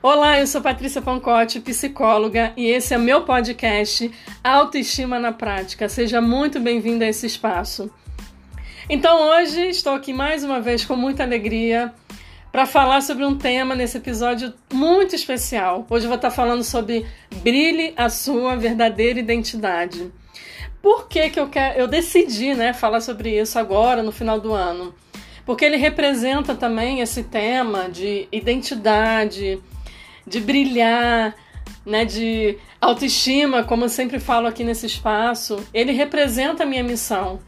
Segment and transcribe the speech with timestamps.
[0.00, 4.08] Olá, eu sou Patrícia Pancotti, psicóloga, e esse é meu podcast
[4.44, 5.88] Autoestima na Prática.
[5.88, 7.90] Seja muito bem-vindo a esse espaço.
[8.88, 11.92] Então, hoje estou aqui mais uma vez com muita alegria
[12.52, 15.84] para falar sobre um tema nesse episódio muito especial.
[15.90, 17.04] Hoje vou estar falando sobre
[17.42, 20.12] brilhe a sua verdadeira identidade.
[20.80, 24.52] Por que, que eu, quero, eu decidi né, falar sobre isso agora, no final do
[24.52, 24.94] ano?
[25.44, 29.60] Porque ele representa também esse tema de identidade,
[30.28, 31.34] de brilhar,
[31.84, 37.40] né, de autoestima, como eu sempre falo aqui nesse espaço, ele representa a minha missão,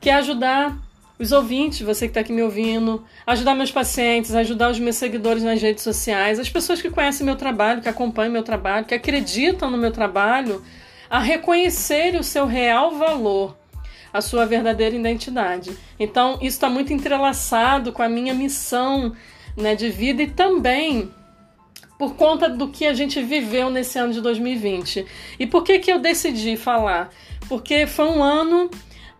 [0.00, 0.76] que é ajudar
[1.18, 5.42] os ouvintes, você que está aqui me ouvindo, ajudar meus pacientes, ajudar os meus seguidores
[5.42, 9.70] nas redes sociais, as pessoas que conhecem meu trabalho, que acompanham meu trabalho, que acreditam
[9.70, 10.62] no meu trabalho,
[11.08, 13.56] a reconhecer o seu real valor,
[14.12, 15.76] a sua verdadeira identidade.
[15.98, 19.14] Então, isso está muito entrelaçado com a minha missão
[19.56, 21.10] né, de vida e também
[22.02, 25.06] por conta do que a gente viveu nesse ano de 2020.
[25.38, 27.10] E por que, que eu decidi falar?
[27.48, 28.68] Porque foi um ano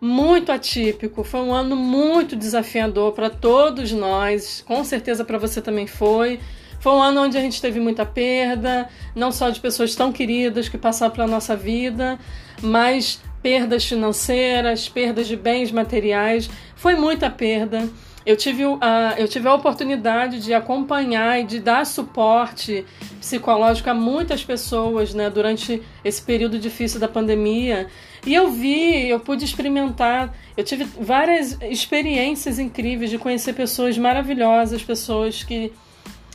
[0.01, 5.87] muito atípico, foi um ano muito desafiador para todos nós, com certeza para você também
[5.87, 6.41] foi.
[6.81, 10.67] Foi um ano onde a gente teve muita perda, não só de pessoas tão queridas
[10.67, 12.19] que passaram pela nossa vida,
[12.61, 16.49] mas perdas financeiras, perdas de bens materiais.
[16.75, 17.87] Foi muita perda.
[18.25, 22.85] Eu tive, a, eu tive a oportunidade de acompanhar e de dar suporte
[23.19, 27.87] psicológico a muitas pessoas né, durante esse período difícil da pandemia.
[28.25, 34.81] E eu vi, eu pude experimentar, eu tive várias experiências incríveis de conhecer pessoas maravilhosas,
[34.81, 35.73] pessoas que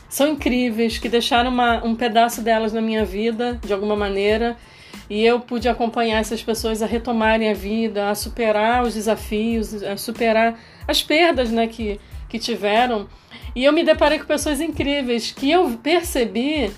[0.07, 4.55] são incríveis, que deixaram uma, um pedaço delas na minha vida, de alguma maneira.
[5.09, 9.97] E eu pude acompanhar essas pessoas a retomarem a vida, a superar os desafios, a
[9.97, 10.59] superar
[10.91, 13.07] as perdas né, que, que tiveram.
[13.55, 16.71] E eu me deparei com pessoas incríveis que eu percebi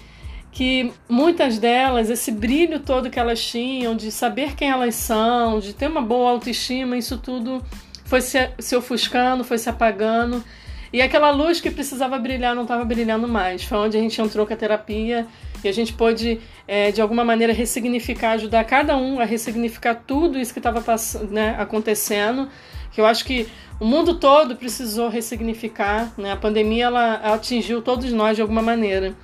[0.52, 5.74] que muitas delas, esse brilho todo que elas tinham, de saber quem elas são, de
[5.74, 7.63] ter uma boa autoestima, isso tudo
[8.03, 10.44] foi se, se ofuscando, foi se apagando.
[10.91, 13.64] E aquela luz que precisava brilhar não estava brilhando mais.
[13.64, 15.25] Foi onde a gente entrou com a terapia
[15.63, 20.39] e a gente pôde, é, de alguma maneira, ressignificar, ajudar cada um a ressignificar tudo
[20.39, 20.83] isso que estava
[21.29, 22.49] né, acontecendo
[22.91, 23.47] que eu acho que
[23.79, 26.33] o mundo todo precisou ressignificar, né?
[26.33, 29.16] A pandemia ela atingiu todos nós de alguma maneira.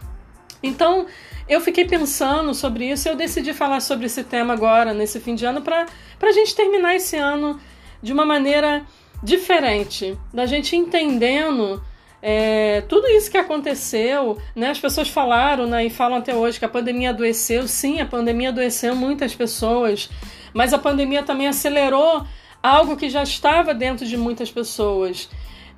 [0.64, 1.06] Então,
[1.48, 5.36] eu fiquei pensando sobre isso e eu decidi falar sobre esse tema agora, nesse fim
[5.36, 5.86] de ano, para
[6.22, 7.60] a gente terminar esse ano
[8.02, 8.84] de uma maneira
[9.22, 11.84] diferente, da gente entendendo
[12.30, 14.72] é, tudo isso que aconteceu, né?
[14.72, 17.66] As pessoas falaram né, e falam até hoje que a pandemia adoeceu.
[17.70, 20.10] Sim, a pandemia adoeceu muitas pessoas,
[20.54, 22.28] mas a pandemia também acelerou
[22.62, 25.30] algo que já estava dentro de muitas pessoas,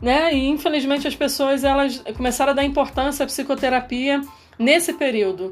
[0.01, 0.33] né?
[0.33, 4.19] E infelizmente as pessoas elas começaram a dar importância à psicoterapia
[4.57, 5.51] nesse período.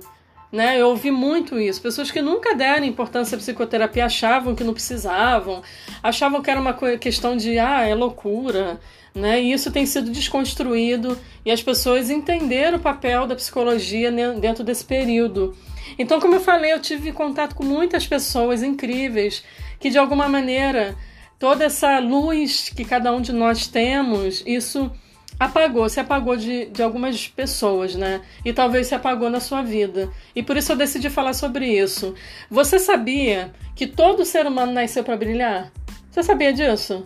[0.51, 0.79] Né?
[0.79, 1.81] Eu ouvi muito isso.
[1.81, 5.61] Pessoas que nunca deram importância à psicoterapia achavam que não precisavam,
[6.01, 8.79] achavam que era uma questão de ah, é loucura.
[9.13, 9.41] Né?
[9.41, 14.85] E isso tem sido desconstruído e as pessoas entenderam o papel da psicologia dentro desse
[14.85, 15.57] período.
[15.97, 19.43] Então, como eu falei, eu tive contato com muitas pessoas incríveis
[19.79, 20.95] que de alguma maneira
[21.39, 24.91] toda essa luz que cada um de nós temos, isso
[25.39, 28.21] apagou, se apagou de, de algumas pessoas, né?
[28.43, 30.09] E talvez se apagou na sua vida.
[30.35, 32.15] E por isso eu decidi falar sobre isso.
[32.49, 35.71] Você sabia que todo ser humano nasceu para brilhar?
[36.09, 37.05] Você sabia disso?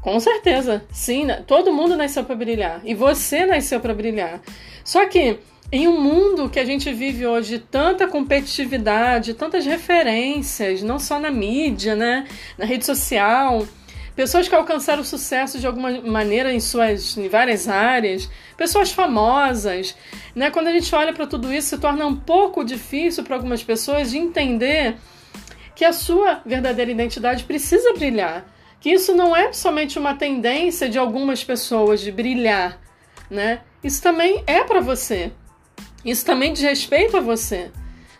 [0.00, 1.24] Com certeza, sim.
[1.24, 1.42] Né?
[1.46, 2.80] Todo mundo nasceu para brilhar.
[2.84, 4.40] E você nasceu para brilhar.
[4.82, 5.38] Só que
[5.72, 11.30] em um mundo que a gente vive hoje, tanta competitividade, tantas referências, não só na
[11.30, 12.26] mídia, né,
[12.56, 13.66] na rede social,
[14.14, 19.96] pessoas que alcançaram sucesso de alguma maneira em suas em várias áreas, pessoas famosas,
[20.34, 20.50] né?
[20.50, 24.10] Quando a gente olha para tudo isso, se torna um pouco difícil para algumas pessoas
[24.10, 24.96] de entender
[25.74, 28.44] que a sua verdadeira identidade precisa brilhar,
[28.80, 32.78] que isso não é somente uma tendência de algumas pessoas de brilhar,
[33.28, 33.60] né?
[33.82, 35.32] Isso também é para você.
[36.04, 37.70] Isso também diz respeito a você,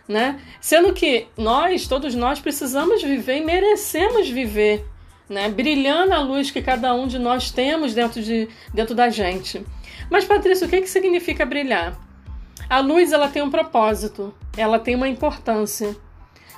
[0.09, 0.41] né?
[0.61, 4.85] Sendo que nós, todos nós, precisamos viver e merecemos viver,
[5.29, 5.49] né?
[5.49, 9.65] Brilhando a luz que cada um de nós temos dentro, de, dentro da gente.
[10.11, 11.99] Mas, Patrícia, o que, que significa brilhar?
[12.69, 15.97] A luz, ela tem um propósito, ela tem uma importância,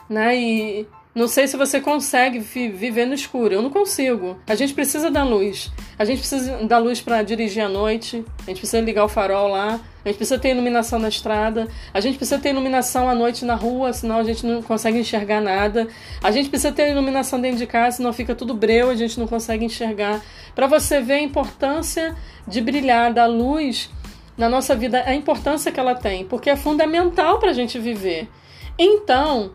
[0.09, 0.37] né?
[0.37, 0.87] E
[1.17, 3.55] não sei se você consegue viver no escuro.
[3.55, 4.39] Eu não consigo.
[4.47, 5.73] A gente precisa da luz.
[5.99, 8.23] A gente precisa da luz para dirigir à noite.
[8.41, 9.81] A gente precisa ligar o farol lá.
[10.05, 11.69] A gente precisa ter iluminação na estrada.
[11.95, 15.41] A gente precisa ter iluminação à noite na rua, senão a gente não consegue enxergar
[15.41, 15.89] nada.
[16.23, 19.27] A gente precisa ter iluminação dentro de casa, senão fica tudo breu, a gente não
[19.27, 20.21] consegue enxergar.
[20.55, 22.15] Para você ver a importância
[22.47, 23.89] de brilhar, da luz
[24.37, 28.29] na nossa vida a importância que ela tem, porque é fundamental para a gente viver.
[28.79, 29.53] Então,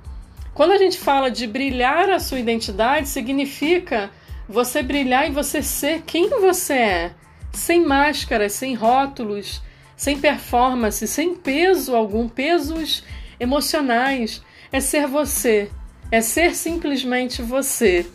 [0.53, 4.11] quando a gente fala de brilhar a sua identidade, significa
[4.47, 7.11] você brilhar e você ser quem você é,
[7.53, 9.61] sem máscaras, sem rótulos,
[9.95, 13.03] sem performance, sem peso algum, pesos
[13.39, 14.41] emocionais.
[14.71, 15.69] É ser você,
[16.11, 18.05] é ser simplesmente você.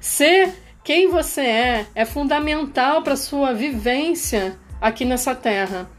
[0.00, 5.90] Ser quem você é é fundamental para sua vivência aqui nessa terra.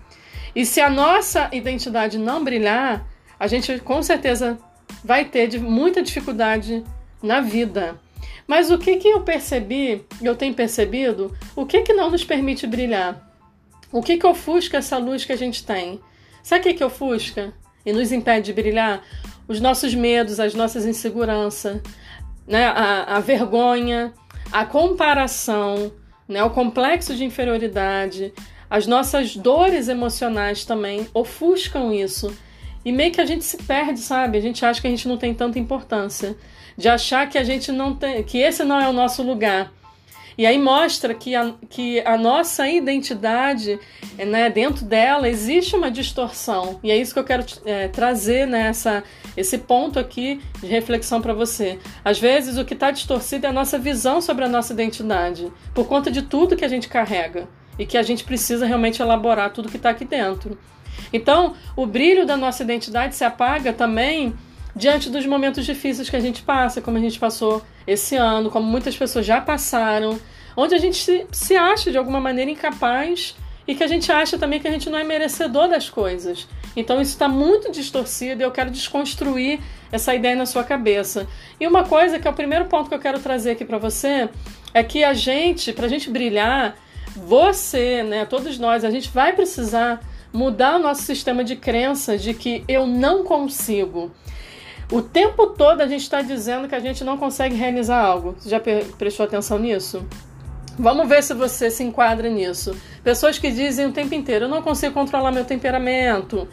[0.56, 3.06] E se a nossa identidade não brilhar,
[3.40, 4.58] a gente com certeza
[5.04, 6.84] vai ter muita dificuldade
[7.22, 8.00] na vida.
[8.48, 12.66] Mas o que, que eu percebi, eu tenho percebido, o que, que não nos permite
[12.66, 13.30] brilhar?
[13.92, 16.00] O que, que ofusca essa luz que a gente tem?
[16.42, 17.54] Sabe o que, que ofusca
[17.86, 19.04] e nos impede de brilhar?
[19.48, 21.82] Os nossos medos, as nossas inseguranças,
[22.48, 22.66] né?
[22.66, 24.14] a, a vergonha,
[24.52, 25.92] a comparação,
[26.28, 26.44] né?
[26.44, 28.34] o complexo de inferioridade,
[28.70, 32.36] as nossas dores emocionais também ofuscam isso.
[32.84, 34.38] E meio que a gente se perde, sabe?
[34.38, 36.36] A gente acha que a gente não tem tanta importância.
[36.78, 38.24] De achar que a gente não tem.
[38.24, 39.72] que esse não é o nosso lugar.
[40.40, 43.78] E aí mostra que a, que a nossa identidade,
[44.18, 46.80] né, dentro dela, existe uma distorção.
[46.82, 49.04] E é isso que eu quero é, trazer nessa
[49.36, 51.78] esse ponto aqui de reflexão para você.
[52.06, 55.88] Às vezes o que está distorcido é a nossa visão sobre a nossa identidade, por
[55.88, 57.46] conta de tudo que a gente carrega
[57.78, 60.58] e que a gente precisa realmente elaborar tudo que está aqui dentro.
[61.12, 64.34] Então, o brilho da nossa identidade se apaga também
[64.76, 68.66] diante dos momentos difíceis que a gente passa, como a gente passou esse ano, como
[68.66, 70.20] muitas pessoas já passaram,
[70.56, 73.36] onde a gente se, se acha de alguma maneira incapaz
[73.68, 76.48] e que a gente acha também que a gente não é merecedor das coisas.
[76.76, 79.60] Então isso está muito distorcido e eu quero desconstruir
[79.92, 81.28] essa ideia na sua cabeça.
[81.60, 84.30] E uma coisa que é o primeiro ponto que eu quero trazer aqui para você
[84.74, 86.76] é que a gente, para a gente brilhar,
[87.16, 90.00] você, né, todos nós, a gente vai precisar
[90.32, 94.12] mudar o nosso sistema de crença de que eu não consigo.
[94.92, 98.36] O tempo todo a gente está dizendo que a gente não consegue realizar algo.
[98.40, 98.60] Você já
[98.98, 100.04] prestou atenção nisso?
[100.78, 102.76] Vamos ver se você se enquadra nisso.
[103.04, 106.48] Pessoas que dizem o tempo inteiro: eu não consigo controlar meu temperamento,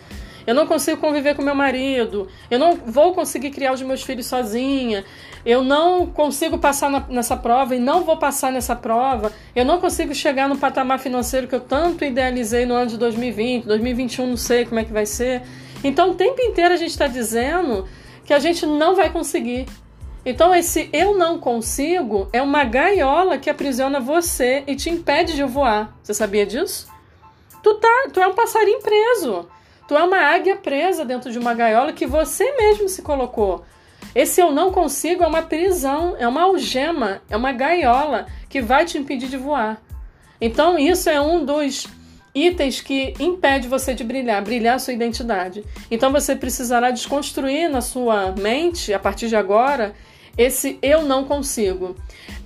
[0.46, 4.26] eu não consigo conviver com meu marido, eu não vou conseguir criar os meus filhos
[4.26, 5.04] sozinha,
[5.44, 9.80] eu não consigo passar na, nessa prova e não vou passar nessa prova, eu não
[9.80, 14.36] consigo chegar no patamar financeiro que eu tanto idealizei no ano de 2020, 2021, não
[14.36, 15.42] sei como é que vai ser.
[15.82, 17.86] Então, o tempo inteiro a gente está dizendo
[18.24, 19.66] que a gente não vai conseguir.
[20.24, 25.44] Então, esse eu não consigo é uma gaiola que aprisiona você e te impede de
[25.44, 25.96] voar.
[26.02, 26.88] Você sabia disso?
[27.62, 29.48] Tu, tá, tu é um passarinho preso.
[29.86, 33.64] Tu é uma águia presa dentro de uma gaiola que você mesmo se colocou.
[34.14, 38.84] Esse eu não consigo é uma prisão, é uma algema, é uma gaiola que vai
[38.84, 39.80] te impedir de voar.
[40.40, 41.86] Então, isso é um dos
[42.34, 45.64] itens que impede você de brilhar, brilhar sua identidade.
[45.90, 49.94] Então, você precisará desconstruir na sua mente, a partir de agora,
[50.36, 51.96] esse eu não consigo.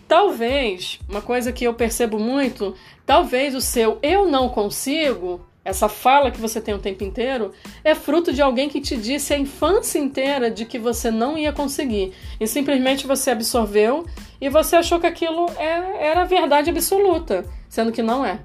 [0.06, 2.74] Talvez, uma coisa que eu percebo muito,
[3.06, 7.52] talvez o seu eu não consigo essa fala que você tem o tempo inteiro,
[7.84, 11.52] é fruto de alguém que te disse a infância inteira de que você não ia
[11.52, 12.14] conseguir.
[12.40, 14.06] E simplesmente você absorveu
[14.40, 18.40] e você achou que aquilo é, era verdade absoluta, sendo que não é.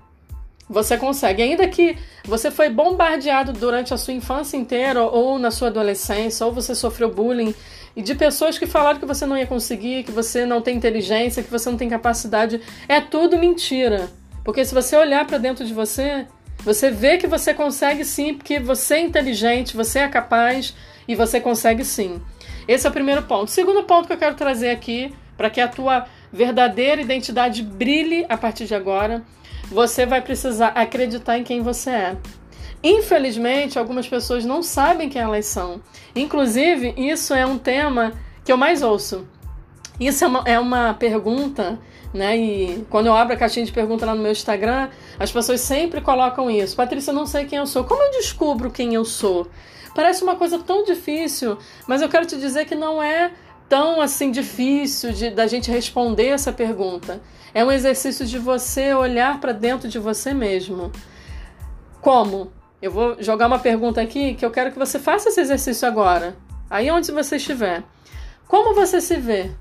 [0.70, 1.44] Você consegue.
[1.44, 6.52] Ainda que você foi bombardeado durante a sua infância inteira ou na sua adolescência, ou
[6.52, 7.54] você sofreu bullying,
[7.96, 11.44] e de pessoas que falaram que você não ia conseguir, que você não tem inteligência,
[11.44, 14.10] que você não tem capacidade, é tudo mentira.
[14.44, 16.28] Porque se você olhar para dentro de você,
[16.66, 20.76] você vê que você consegue sim, porque você é inteligente, você é capaz
[21.08, 22.20] e você consegue sim.
[22.68, 23.50] Esse é o primeiro ponto.
[23.50, 28.26] O segundo ponto que eu quero trazer aqui, para que a tua verdadeira identidade brilhe
[28.28, 29.24] a partir de agora,
[29.70, 32.18] você vai precisar acreditar em quem você é.
[32.84, 35.82] Infelizmente, algumas pessoas não sabem quem elas são.
[36.16, 39.28] Inclusive, isso é um tema que eu mais ouço.
[40.00, 41.80] Isso é uma, é uma pergunta
[42.16, 42.38] né?
[42.38, 46.02] E quando eu abro a caixinha de pergunta lá no meu Instagram, as pessoas sempre
[46.02, 46.76] colocam isso.
[46.76, 47.84] Patrícia, eu não sei quem eu sou.
[47.84, 49.48] Como eu descubro quem eu sou?
[49.94, 51.58] Parece uma coisa tão difícil,
[51.88, 53.32] mas eu quero te dizer que não é
[53.70, 57.22] tão assim difícil de, da gente responder essa pergunta.
[57.54, 60.92] É um exercício de você olhar para dentro de você mesmo.
[62.02, 62.52] Como?
[62.82, 66.36] Eu vou jogar uma pergunta aqui que eu quero que você faça esse exercício agora.
[66.70, 67.84] Aí onde você estiver.
[68.48, 69.52] Como você se vê?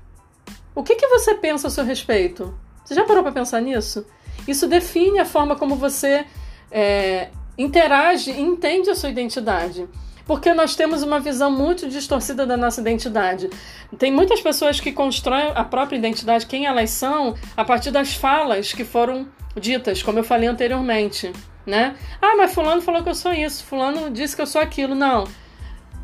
[0.75, 2.53] O que, que você pensa a seu respeito?
[2.83, 4.05] Você já parou para pensar nisso?
[4.47, 6.25] Isso define a forma como você
[6.69, 9.87] é, interage e entende a sua identidade.
[10.25, 13.49] Porque nós temos uma visão muito distorcida da nossa identidade.
[13.97, 18.73] Tem muitas pessoas que constroem a própria identidade, quem elas são, a partir das falas
[18.73, 21.31] que foram ditas, como eu falei anteriormente.
[21.65, 21.95] né?
[22.21, 24.93] Ah, mas fulano falou que eu sou isso, fulano disse que eu sou aquilo.
[24.93, 25.25] Não.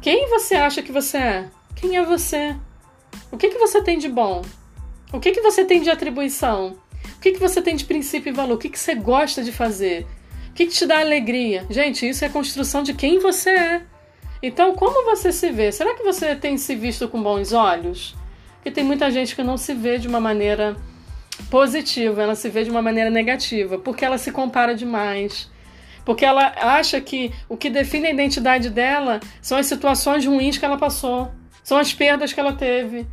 [0.02, 1.50] Quem você acha que você é?
[1.76, 2.56] Quem é você?
[3.32, 4.42] O que, que você tem de bom?
[5.12, 6.78] O que, que você tem de atribuição?
[7.16, 8.56] O que, que você tem de princípio e valor?
[8.56, 10.08] O que, que você gosta de fazer?
[10.50, 11.66] O que, que te dá alegria?
[11.70, 13.82] Gente, isso é construção de quem você é.
[14.42, 15.72] Então, como você se vê?
[15.72, 18.16] Será que você tem se visto com bons olhos?
[18.56, 20.76] Porque tem muita gente que não se vê de uma maneira
[21.50, 25.50] positiva, ela se vê de uma maneira negativa, porque ela se compara demais.
[26.06, 30.66] Porque ela acha que o que define a identidade dela são as situações ruins que
[30.66, 31.32] ela passou,
[31.64, 33.06] são as perdas que ela teve,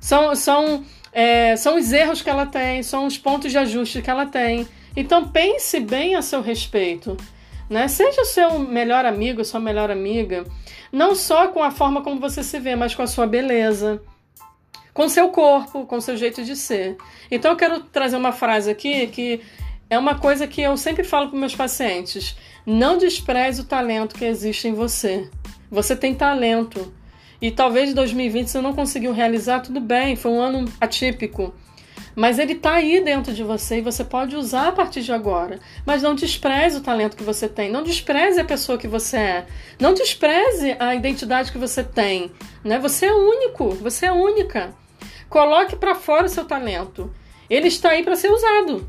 [0.00, 0.84] são, são,
[1.14, 4.66] é, são os erros que ela tem, são os pontos de ajuste que ela tem.
[4.96, 7.16] Então pense bem a seu respeito.
[7.70, 7.86] Né?
[7.86, 10.44] Seja seu melhor amigo, sua melhor amiga,
[10.92, 14.02] não só com a forma como você se vê, mas com a sua beleza,
[14.92, 16.96] com seu corpo, com seu jeito de ser.
[17.30, 19.40] Então eu quero trazer uma frase aqui que
[19.88, 24.24] é uma coisa que eu sempre falo para meus pacientes: não despreze o talento que
[24.24, 25.30] existe em você.
[25.70, 26.92] Você tem talento.
[27.44, 31.54] E talvez em 2020 você não conseguiu realizar, tudo bem, foi um ano atípico.
[32.16, 35.60] Mas ele está aí dentro de você e você pode usar a partir de agora.
[35.84, 39.46] Mas não despreze o talento que você tem, não despreze a pessoa que você é,
[39.78, 42.32] não despreze a identidade que você tem.
[42.64, 42.78] Né?
[42.78, 44.74] Você é único, você é única.
[45.28, 47.14] Coloque para fora o seu talento.
[47.50, 48.88] Ele está aí para ser usado.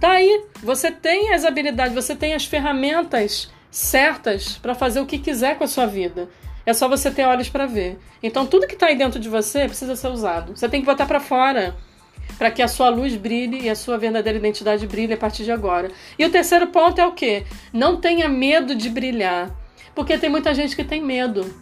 [0.00, 0.46] Tá aí.
[0.62, 5.64] Você tem as habilidades, você tem as ferramentas certas para fazer o que quiser com
[5.64, 6.26] a sua vida.
[6.66, 7.98] É só você ter olhos para ver.
[8.22, 10.56] Então tudo que está aí dentro de você precisa ser usado.
[10.56, 11.76] Você tem que botar para fora
[12.38, 15.52] para que a sua luz brilhe e a sua verdadeira identidade brilhe a partir de
[15.52, 15.90] agora.
[16.18, 17.46] E o terceiro ponto é o quê?
[17.72, 19.50] Não tenha medo de brilhar,
[19.94, 21.54] porque tem muita gente que tem medo,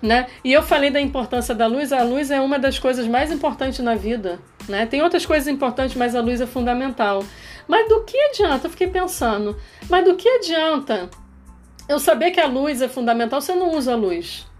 [0.00, 0.26] né?
[0.42, 3.80] E eu falei da importância da luz, a luz é uma das coisas mais importantes
[3.80, 4.38] na vida,
[4.68, 4.86] né?
[4.86, 7.24] Tem outras coisas importantes, mas a luz é fundamental.
[7.68, 8.66] Mas do que adianta?
[8.66, 9.56] Eu fiquei pensando,
[9.88, 11.10] mas do que adianta
[11.88, 14.51] eu saber que a luz é fundamental se não uso a luz?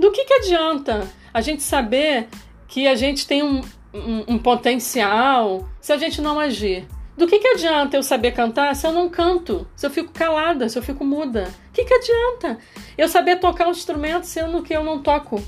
[0.00, 2.26] Do que, que adianta a gente saber
[2.66, 3.60] que a gente tem um,
[3.92, 6.88] um, um potencial se a gente não agir?
[7.18, 9.68] Do que, que adianta eu saber cantar se eu não canto?
[9.76, 11.50] Se eu fico calada, se eu fico muda?
[11.68, 12.58] O que, que adianta
[12.96, 15.38] eu saber tocar um instrumento sendo que eu não toco?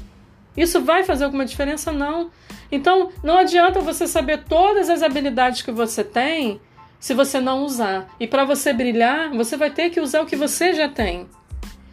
[0.54, 1.90] Isso vai fazer alguma diferença?
[1.90, 2.30] Não.
[2.70, 6.60] Então, não adianta você saber todas as habilidades que você tem
[7.00, 8.06] se você não usar.
[8.20, 11.26] E para você brilhar, você vai ter que usar o que você já tem.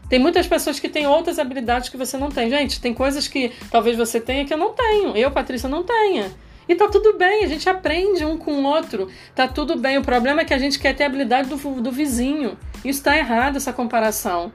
[0.10, 2.50] Tem muitas pessoas que têm outras habilidades que você não tem.
[2.50, 5.16] Gente, tem coisas que talvez você tenha que eu não tenho.
[5.16, 6.32] Eu, Patrícia, não tenha.
[6.68, 9.10] E tá tudo bem, a gente aprende um com o outro.
[9.36, 9.98] Tá tudo bem.
[9.98, 12.58] O problema é que a gente quer ter a habilidade do, do vizinho.
[12.86, 14.52] Isso está errado, essa comparação.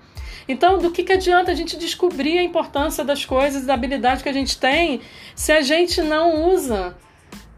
[0.46, 4.28] Então, do que, que adianta a gente descobrir a importância das coisas, da habilidade que
[4.28, 5.00] a gente tem,
[5.34, 6.96] se a gente não usa?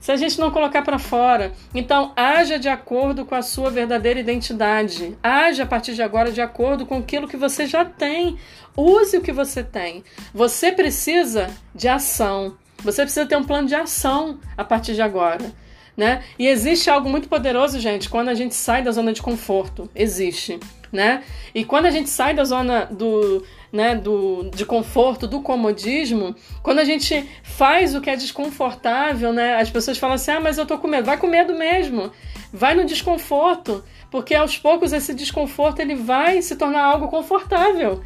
[0.01, 1.53] Se a gente não colocar para fora.
[1.75, 5.17] Então, haja de acordo com a sua verdadeira identidade.
[5.23, 8.37] Haja a partir de agora de acordo com aquilo que você já tem.
[8.77, 10.05] Use o que você tem.
[10.33, 12.57] Você precisa de ação.
[12.83, 15.53] Você precisa ter um plano de ação a partir de agora.
[15.97, 16.23] Né?
[16.39, 19.89] E existe algo muito poderoso, gente, quando a gente sai da zona de conforto.
[19.95, 20.61] Existe.
[20.93, 21.25] Né?
[21.55, 23.43] E quando a gente sai da zona do,
[23.77, 29.57] né, do, de conforto, do comodismo, quando a gente faz o que é desconfortável, né,
[29.57, 31.05] as pessoas falam assim: ah, mas eu tô com medo.
[31.05, 32.11] Vai com medo mesmo.
[32.53, 38.03] Vai no desconforto, porque aos poucos esse desconforto ele vai se tornar algo confortável.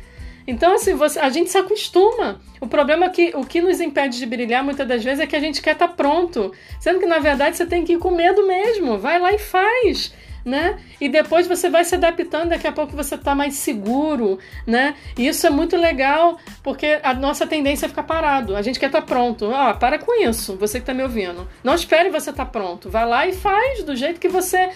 [0.47, 2.41] Então, assim, você, a gente se acostuma.
[2.61, 5.37] O problema é que o que nos impede de brilhar muitas das vezes é que
[5.37, 6.53] a gente quer estar tá pronto.
[6.81, 8.99] Sendo que, na verdade, você tem que ir com medo mesmo.
[8.99, 10.13] Vai lá e faz
[10.45, 10.79] né?
[11.01, 14.95] E depois você vai se adaptando, daqui a pouco você está mais seguro, né?
[15.17, 18.57] E isso é muito legal, porque a nossa tendência é ficar parado.
[18.57, 19.51] A gente quer estar tá pronto.
[19.51, 21.49] Ó, para com isso, você que está me ouvindo.
[21.63, 22.91] Não espere você estar tá pronto.
[22.91, 24.71] Vai lá e faz do jeito que você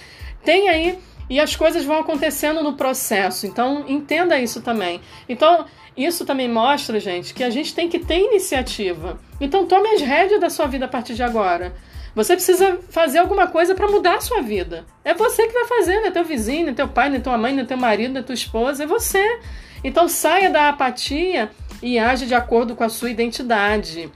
[0.44, 0.99] tem aí.
[1.28, 3.47] E as coisas vão acontecendo no processo.
[3.47, 5.00] Então, entenda isso também.
[5.26, 5.64] Então,
[5.97, 9.18] isso também mostra, gente, que a gente tem que ter iniciativa.
[9.40, 11.75] Então, tome as rédeas da sua vida a partir de agora.
[12.14, 14.85] Você precisa fazer alguma coisa para mudar a sua vida.
[15.04, 17.21] É você que vai fazer, não é teu vizinho, não é teu pai, não é
[17.21, 19.40] tua mãe, não é teu marido, não é tua esposa, é você.
[19.83, 21.50] Então saia da apatia
[21.83, 24.11] e age de acordo com a sua identidade.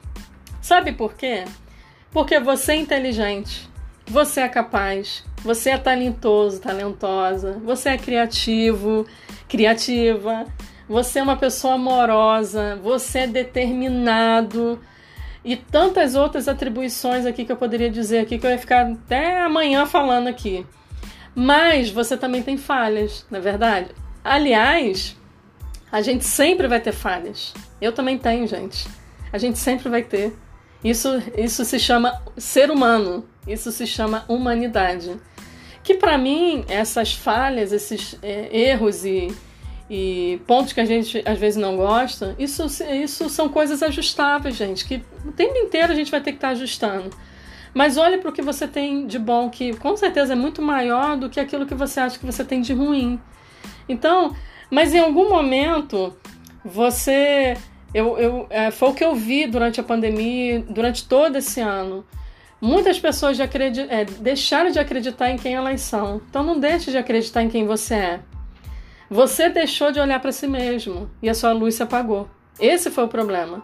[0.62, 1.45] Sabe por quê?
[2.12, 3.69] Porque você é inteligente,
[4.07, 9.07] você é capaz, você é talentoso, talentosa, você é criativo,
[9.49, 10.47] criativa,
[10.88, 14.81] você é uma pessoa amorosa, você é determinado,
[15.45, 19.40] e tantas outras atribuições aqui que eu poderia dizer aqui que eu ia ficar até
[19.40, 20.66] amanhã falando aqui.
[21.35, 23.90] Mas você também tem falhas, na é verdade.
[24.25, 25.16] Aliás,
[25.90, 27.54] a gente sempre vai ter falhas.
[27.80, 28.88] Eu também tenho, gente.
[29.33, 30.37] A gente sempre vai ter.
[30.83, 33.25] Isso, isso se chama ser humano.
[33.47, 35.16] Isso se chama humanidade.
[35.83, 39.35] Que para mim, essas falhas, esses é, erros e,
[39.90, 42.64] e pontos que a gente às vezes não gosta, isso,
[43.02, 46.49] isso são coisas ajustáveis, gente, que o tempo inteiro a gente vai ter que estar
[46.49, 47.11] tá ajustando.
[47.73, 51.16] Mas olhe para o que você tem de bom, que com certeza é muito maior
[51.16, 53.21] do que aquilo que você acha que você tem de ruim.
[53.88, 54.35] Então,
[54.71, 56.14] mas em algum momento
[56.64, 57.57] você.
[57.95, 62.04] Eu, eu, é, foi o que eu vi durante a pandemia, durante todo esse ano.
[62.61, 66.21] Muitas pessoas de é, deixaram de acreditar em quem elas são.
[66.28, 68.21] Então não deixe de acreditar em quem você é.
[69.11, 72.29] Você deixou de olhar para si mesmo e a sua luz se apagou.
[72.61, 73.62] Esse foi o problema.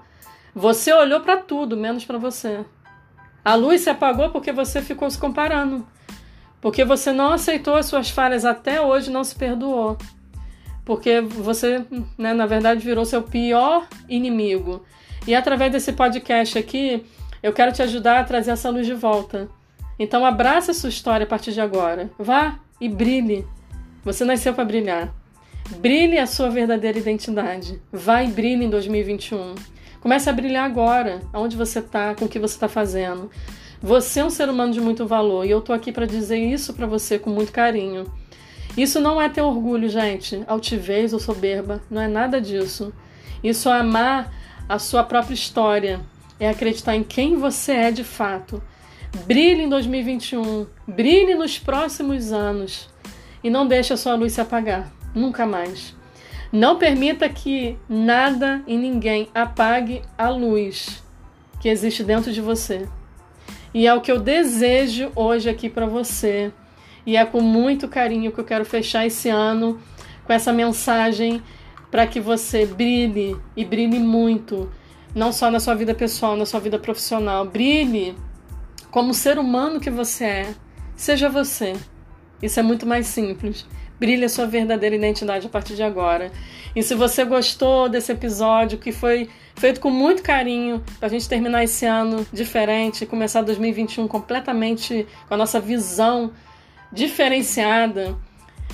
[0.55, 2.65] Você olhou para tudo, menos para você.
[3.45, 5.87] A luz se apagou porque você ficou se comparando.
[6.61, 9.99] Porque você não aceitou as suas falhas até hoje, não se perdoou.
[10.83, 11.85] Porque você,
[12.17, 14.83] né, na verdade, virou seu pior inimigo.
[15.27, 17.05] E através desse podcast aqui,
[17.43, 19.49] eu quero te ajudar a trazer essa luz de volta.
[19.99, 22.11] Então abraça a sua história a partir de agora.
[22.19, 23.47] Vá e brilhe.
[24.03, 25.24] Você nasceu para brilhar.
[25.79, 27.81] Brilhe a sua verdadeira identidade.
[27.93, 29.55] Vá e brilhe em 2021.
[30.01, 33.31] Comece a brilhar agora, aonde você está, com o que você está fazendo.
[33.83, 36.75] Você é um ser humano de muito valor e eu tô aqui para dizer isso
[36.75, 38.11] para você com muito carinho.
[38.77, 42.93] Isso não é ter orgulho, gente, altivez ou soberba, não é nada disso.
[43.43, 44.33] Isso é amar
[44.69, 46.01] a sua própria história,
[46.41, 48.63] é acreditar em quem você é de fato.
[49.27, 52.89] Brilhe em 2021, brilhe nos próximos anos
[53.43, 55.95] e não deixe a sua luz se apagar, nunca mais.
[56.53, 61.03] Não permita que nada e ninguém apague a luz
[61.61, 62.89] que existe dentro de você.
[63.73, 66.53] E é o que eu desejo hoje aqui para você.
[67.05, 69.81] E é com muito carinho que eu quero fechar esse ano
[70.25, 71.43] com essa mensagem
[71.91, 74.71] para que você brilhe e brilhe muito,
[75.15, 77.45] não só na sua vida pessoal, na sua vida profissional.
[77.45, 78.15] Brilhe
[78.91, 80.55] como ser humano que você é.
[80.97, 81.75] Seja você.
[82.41, 83.67] Isso é muito mais simples.
[84.05, 86.31] Brilhe a sua verdadeira identidade a partir de agora.
[86.77, 91.27] E se você gostou desse episódio, que foi feito com muito carinho, para a gente
[91.27, 96.33] terminar esse ano diferente, começar 2021 completamente com a nossa visão
[96.93, 98.15] diferenciada.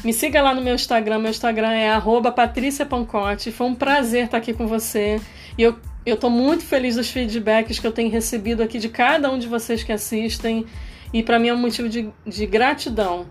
[0.02, 1.20] Me siga lá no meu Instagram.
[1.20, 1.90] Meu Instagram é
[2.34, 3.52] @patriciapancote.
[3.52, 5.20] Foi um prazer estar aqui com você.
[5.56, 9.30] E eu eu estou muito feliz dos feedbacks que eu tenho recebido aqui de cada
[9.30, 10.66] um de vocês que assistem.
[11.12, 13.26] E para mim é um motivo de, de gratidão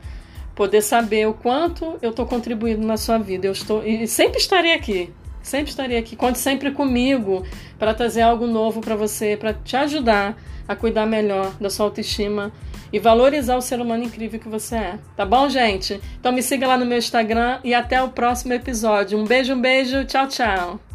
[0.59, 3.47] poder saber o quanto eu estou contribuindo na sua vida.
[3.47, 5.09] Eu estou e sempre estarei aqui,
[5.41, 6.17] sempre estarei aqui.
[6.17, 7.45] Conte sempre comigo
[7.77, 10.35] para trazer algo novo para você, para te ajudar
[10.67, 12.51] a cuidar melhor da sua autoestima
[12.91, 14.99] e valorizar o ser humano incrível que você é.
[15.15, 16.01] Tá bom, gente?
[16.19, 19.17] Então me siga lá no meu Instagram e até o próximo episódio.
[19.17, 20.88] Um beijo, um beijo, tchau, tchau.